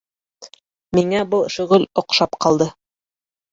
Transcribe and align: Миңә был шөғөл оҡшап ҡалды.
Миңә 0.99 1.19
был 1.35 1.45
шөғөл 1.57 1.87
оҡшап 2.05 2.37
ҡалды. 2.47 2.71